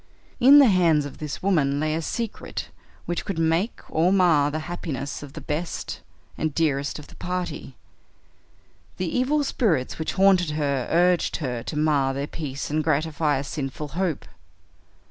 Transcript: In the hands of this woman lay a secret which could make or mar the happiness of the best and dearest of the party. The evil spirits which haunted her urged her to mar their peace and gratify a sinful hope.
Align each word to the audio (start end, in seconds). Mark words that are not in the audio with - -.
In 0.39 0.57
the 0.57 0.65
hands 0.65 1.05
of 1.05 1.19
this 1.19 1.43
woman 1.43 1.79
lay 1.79 1.93
a 1.93 2.01
secret 2.01 2.69
which 3.05 3.23
could 3.23 3.37
make 3.37 3.81
or 3.87 4.11
mar 4.11 4.49
the 4.49 4.61
happiness 4.65 5.21
of 5.21 5.33
the 5.33 5.41
best 5.41 6.01
and 6.39 6.55
dearest 6.55 6.97
of 6.97 7.05
the 7.05 7.15
party. 7.17 7.75
The 8.97 9.15
evil 9.15 9.43
spirits 9.43 9.99
which 9.99 10.13
haunted 10.13 10.49
her 10.57 10.87
urged 10.89 11.35
her 11.35 11.61
to 11.61 11.77
mar 11.77 12.15
their 12.15 12.25
peace 12.25 12.71
and 12.71 12.83
gratify 12.83 13.37
a 13.37 13.43
sinful 13.43 13.89
hope. 13.89 14.25